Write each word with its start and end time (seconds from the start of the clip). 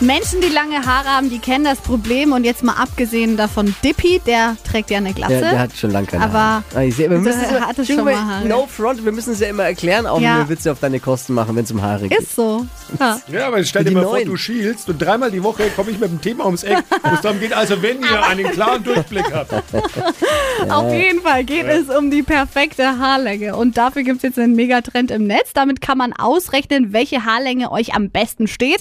Menschen, 0.00 0.40
die 0.40 0.48
lange 0.48 0.84
Haare 0.84 1.08
haben, 1.08 1.30
die 1.30 1.38
kennen 1.38 1.64
das 1.64 1.78
Problem. 1.78 2.32
Und 2.32 2.44
jetzt 2.44 2.62
mal 2.62 2.74
abgesehen 2.74 3.36
davon, 3.36 3.74
Dippy, 3.84 4.20
der 4.26 4.56
trägt 4.68 4.90
ja 4.90 4.98
eine 4.98 5.12
Glatze. 5.14 5.38
Der, 5.38 5.50
der 5.50 5.58
hat 5.60 5.76
schon 5.76 5.92
lange 5.92 6.06
keine 6.06 6.24
Aber 6.24 6.32
Haare. 6.38 6.64
Ah, 6.74 6.82
ich 6.82 6.96
sehe, 6.96 7.08
wir 7.08 7.18
müssen 7.18 7.40
der 7.40 7.58
es 7.58 7.64
hatte 7.64 7.86
schon 7.86 8.04
mal, 8.04 8.14
Haare. 8.16 8.46
No 8.48 8.66
front, 8.66 9.04
wir 9.04 9.12
müssen 9.12 9.32
es 9.32 9.40
ja 9.40 9.48
immer 9.48 9.62
erklären, 9.64 10.06
auch 10.06 10.20
Ja. 10.20 10.32
wenn 10.40 10.48
wir 10.48 10.56
Witze 10.56 10.72
auf 10.72 10.80
deine 10.80 11.00
Kosten 11.00 11.32
machen, 11.34 11.54
wenn 11.56 11.64
es 11.64 11.70
um 11.70 11.80
Haare 11.80 12.08
geht. 12.08 12.18
Ist 12.18 12.34
so. 12.34 12.66
Ja. 12.98 13.20
Ja, 13.32 13.46
aber 13.46 13.62
stell 13.64 13.84
dir 13.84 13.92
mal 13.92 14.02
vor, 14.02 14.14
Neuen. 14.14 14.26
du 14.28 14.36
schielst 14.36 14.88
und 14.88 15.00
dreimal 15.00 15.30
die 15.30 15.42
Woche 15.42 15.70
komme 15.76 15.90
ich 15.92 15.98
mit 15.98 16.10
dem 16.10 16.20
Thema 16.20 16.44
ums 16.46 16.64
Eck, 16.64 16.78
wo 17.02 17.14
es 17.14 17.20
darum 17.20 17.40
geht, 17.40 17.52
also 17.52 17.80
wenn 17.80 18.02
ihr 18.02 18.24
einen 18.26 18.50
klaren 18.50 18.82
Durchblick 18.82 19.32
habt. 19.32 19.52
Auf 20.68 20.92
jeden 20.92 21.20
Fall 21.22 21.44
geht 21.44 21.66
es 21.66 21.88
um 21.94 22.10
die 22.10 22.22
perfekte 22.22 22.98
Haarlänge. 22.98 23.56
Und 23.56 23.76
dafür 23.76 24.02
gibt 24.02 24.18
es 24.18 24.22
jetzt 24.22 24.38
einen 24.38 24.54
Megatrend 24.54 25.10
im 25.10 25.26
Netz. 25.26 25.52
Damit 25.54 25.80
kann 25.80 25.98
man 25.98 26.12
ausrechnen, 26.12 26.92
welche 26.92 27.24
Haarlänge 27.24 27.70
euch 27.70 27.94
am 27.94 28.10
besten 28.10 28.46
steht. 28.48 28.80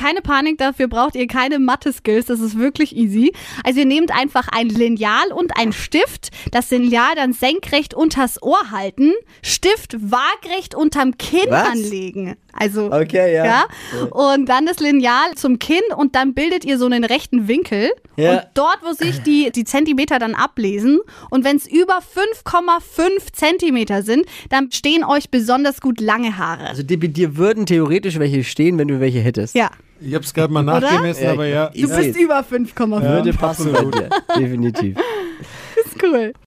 Keine 0.00 0.20
Panik, 0.20 0.43
dafür 0.56 0.88
braucht 0.88 1.14
ihr 1.16 1.26
keine 1.26 1.58
Mathe-Skills. 1.58 2.26
Das 2.26 2.40
ist 2.40 2.58
wirklich 2.58 2.96
easy. 2.96 3.32
Also 3.64 3.80
ihr 3.80 3.86
nehmt 3.86 4.10
einfach 4.10 4.48
ein 4.48 4.68
Lineal 4.68 5.32
und 5.34 5.56
ein 5.56 5.72
Stift. 5.72 6.30
Das 6.52 6.70
Lineal 6.70 7.14
dann 7.16 7.32
senkrecht 7.32 7.94
unters 7.94 8.42
Ohr 8.42 8.70
halten. 8.70 9.12
Stift 9.42 9.96
waagrecht 9.98 10.74
unterm 10.74 11.16
Kinn 11.18 11.46
Was? 11.50 11.68
anlegen. 11.68 12.36
Also, 12.52 12.92
Okay, 12.92 13.34
ja. 13.34 13.64
Und 14.10 14.48
dann 14.48 14.66
das 14.66 14.78
Lineal 14.78 15.34
zum 15.34 15.58
Kinn 15.58 15.82
und 15.96 16.14
dann 16.14 16.34
bildet 16.34 16.64
ihr 16.64 16.78
so 16.78 16.86
einen 16.86 17.04
rechten 17.04 17.48
Winkel. 17.48 17.90
Ja. 18.16 18.32
Und 18.32 18.42
dort, 18.54 18.78
wo 18.82 18.92
sich 18.92 19.22
die, 19.22 19.50
die 19.50 19.64
Zentimeter 19.64 20.18
dann 20.20 20.34
ablesen 20.36 21.00
und 21.30 21.44
wenn 21.44 21.56
es 21.56 21.66
über 21.66 21.98
5,5 21.98 23.32
Zentimeter 23.32 24.02
sind, 24.02 24.26
dann 24.50 24.70
stehen 24.70 25.04
euch 25.04 25.30
besonders 25.30 25.80
gut 25.80 26.00
lange 26.00 26.38
Haare. 26.38 26.66
Also 26.68 26.82
dir 26.84 27.36
würden 27.36 27.66
theoretisch 27.66 28.18
welche 28.18 28.44
stehen, 28.44 28.78
wenn 28.78 28.88
du 28.88 29.00
welche 29.00 29.20
hättest. 29.20 29.54
ja, 29.54 29.70
Ich 30.06 30.14
hab's 30.14 30.34
gerade 30.34 30.52
mal 30.52 30.62
nachgemessen, 30.62 31.28
aber 31.28 31.46
ja. 31.46 31.70
du 31.70 31.88
bist 31.88 32.18
über 32.18 32.40
5,5. 32.40 33.00
Würde 33.02 33.32
passen 33.32 33.72
bei 33.72 33.84
dir. 33.84 34.10
Definitiv. 34.36 34.96
ist 35.84 36.02
cool. 36.02 36.34